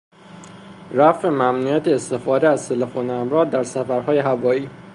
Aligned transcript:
رفع 0.91 1.29
ممنوعیت 1.29 1.87
استفاده 1.87 2.47
از 2.49 2.69
تلفن 2.69 3.09
همراه 3.09 3.49
در 3.49 3.63
سفرهای 3.63 4.17
هوایی 4.19 4.69